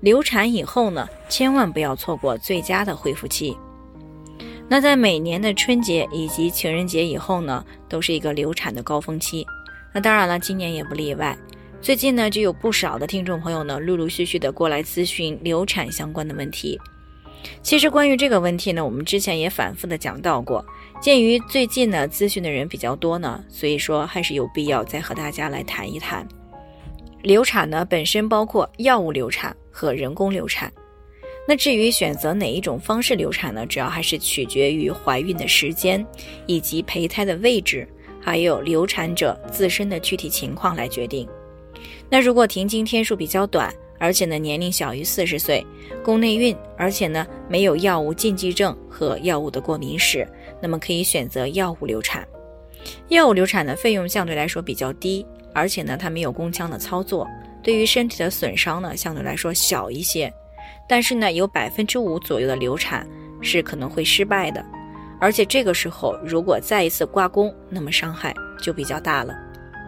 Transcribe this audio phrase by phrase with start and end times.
[0.00, 3.56] 流产以后呢，千万不要错过最佳的恢复期。
[4.68, 9.46] 那在每年的春节以及情人节以后呢，都是一个流产的高峰期。
[9.92, 11.36] 那当然了，今年也不例外。
[11.82, 16.78] 最近呢，就有不少的听众朋友呢，陆陆续续的过来咨询流产相关的问题。
[17.62, 20.64] 其实关于这个问题呢，我们之前也反复的讲到过。
[21.00, 26.26] 鉴于最近呢咨询的人比较多呢，所以说还是有必要再和大家来谈一谈。
[27.22, 30.72] 流产呢，本身包括药物流产和人工流产。
[31.48, 33.66] 那至于选择哪一种方式流产呢？
[33.66, 36.06] 主要还是取决于怀孕的时间，
[36.46, 37.88] 以及胚胎的位置，
[38.20, 41.28] 还有流产者自身的具体情况来决定。
[42.08, 45.66] 那如果停经天数比较短，而且呢年龄小于四十岁，
[46.04, 50.26] 宫内孕，而且呢没有药物禁忌症和药物的过敏史，
[50.62, 52.26] 那么可以选择药物流产。
[53.10, 55.26] 药物流产的费用相对来说比较低。
[55.52, 57.28] 而且呢，它没有宫腔的操作，
[57.60, 60.32] 对于身体的损伤呢，相对来说小一些。
[60.88, 63.04] 但是呢，有百分之五左右的流产
[63.42, 64.64] 是可能会失败的。
[65.18, 69.34] 而且这个时候如果再一次刮宫，那么伤害就比较大了。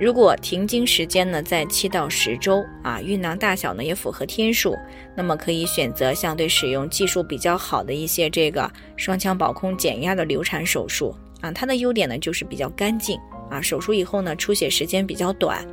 [0.00, 4.76] 如果停经时间呢在七到十周啊，孕囊大小呢也符合天数，
[5.14, 11.52] 那么可以选择相对使用技术比较好的一些这个双腔保空减压的流产手术啊。
[11.52, 13.20] 它的优点呢就是比较干净。
[13.50, 15.64] 啊，手术以后呢，出血时间比较短，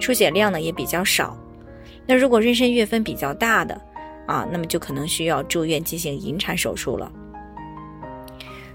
[0.00, 1.38] 出血量呢也比较少。
[2.06, 3.78] 那如果妊娠月份比较大的
[4.26, 7.12] 啊，那么就可能需要住院进行引产手术了。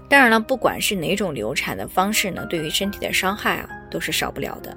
[0.08, 4.74] 当然了，不管是哪种流产的方式呢，对于身体的伤害啊都是少不了的。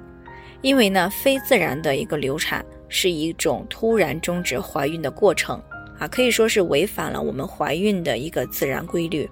[0.60, 5.62] 因为呢，非自然的一个流产是一种突然终止怀孕的过程
[6.00, 9.30] 啊，可以说是违反了我们怀孕的一个自然规律。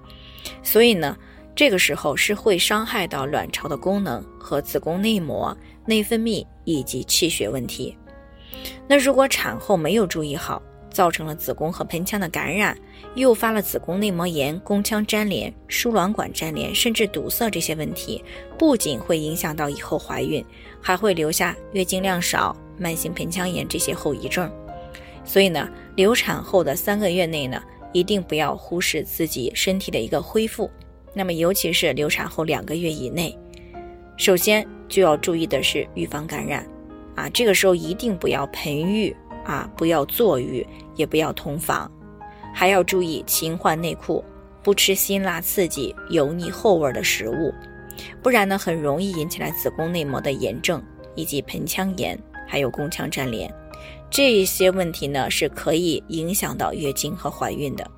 [0.63, 1.15] 所以呢。
[1.57, 5.57] 这个时候是会伤害到卵巢的功能和子宫内膜、
[5.87, 7.97] 内分泌以及气血问题。
[8.87, 12.77] 那如果产后没有注意好，造成了子宫和盆腔的感染，
[13.15, 18.23] 诱发了子宫内膜炎、宫腔粘连、输卵管粘连，甚至堵塞这些问题，
[18.55, 20.45] 不仅会影响到以后怀孕，
[20.79, 24.47] 还会留下月经量少、慢性盆腔炎这些后遗症。
[25.25, 27.59] 所以呢，流产后的三个月内呢，
[27.93, 30.69] 一定不要忽视自己身体的一个恢复。
[31.17, 33.35] 那么，尤其是流产后两个月以内，
[34.17, 36.63] 首先就要注意的是预防感染，
[37.15, 40.63] 啊，这个时候一定不要盆浴啊，不要坐浴，
[40.95, 41.91] 也不要同房，
[42.53, 44.23] 还要注意勤换内裤，
[44.61, 47.51] 不吃辛辣刺激、油腻厚味的食物，
[48.21, 50.79] 不然呢，很容易引起来子宫内膜的炎症，
[51.15, 52.15] 以及盆腔炎，
[52.47, 53.51] 还有宫腔粘连，
[54.11, 57.89] 这一些问题呢是可以影响到月经和怀孕的。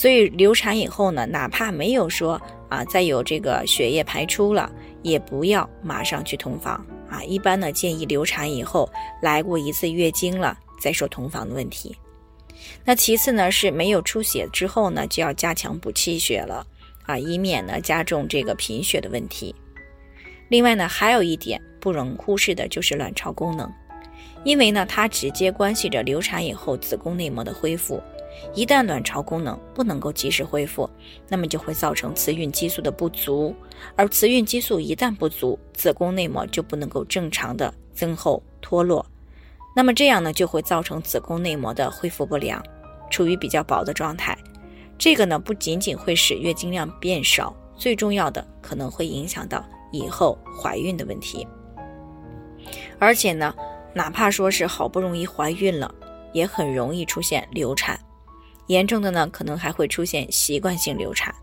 [0.00, 2.40] 所以流产以后呢，哪怕没有说
[2.70, 4.72] 啊再有这个血液排出了，
[5.02, 7.22] 也不要马上去同房啊。
[7.22, 8.88] 一般呢建议流产以后
[9.20, 11.94] 来过一次月经了再说同房的问题。
[12.82, 16.66] 那其次呢是没有出血之后呢就要加强补气血了
[17.04, 19.54] 啊，以免呢加重这个贫血的问题。
[20.48, 23.70] 另外呢还有一点不容忽视的就是卵巢功能，
[24.44, 28.02] 因为呢它直接关系着流产以后子宫内膜的恢复。
[28.54, 30.88] 一旦卵巢功能不能够及时恢复，
[31.28, 33.54] 那么就会造成雌孕激素的不足，
[33.96, 39.04] 而雌孕激素一旦不足，子宫内膜就不能够正常的增厚脱落，
[39.74, 42.62] 那么这样呢就会造成子宫内膜的恢复不良，
[43.10, 44.36] 处于比较薄的状态。
[44.98, 51.46] 这个呢不仅仅会使月经量变少，最重要的可能会影响到以后怀孕的问题。
[52.98, 53.54] 而且呢，
[53.94, 55.94] 哪怕说是好不容易怀孕了，
[56.32, 57.98] 也很容易出现流产。
[58.70, 61.34] 严重的呢，可能还会出现习惯性流产，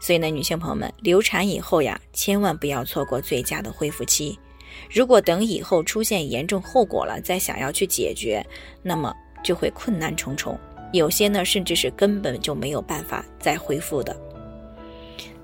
[0.00, 4.36] 所以呢，女性朋友们，流产以后呀，千万不要错过最佳的恢复期。
[4.90, 8.44] 如果等以后出现严重后果了，再想要去解决，
[8.82, 10.58] 那么就会困难重重，
[10.92, 14.20] 有些呢，甚至是根本就没有办法再恢复的。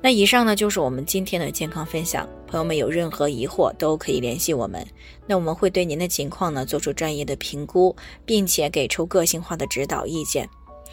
[0.02, 2.28] 那以上呢，就是我们今天的健康分享。
[2.48, 4.84] 朋友们有任何疑惑都可以联系我们，
[5.28, 7.94] 那我们会对您的情况呢做出专业的评估，
[8.26, 10.48] 并且给出个性化的指导意见。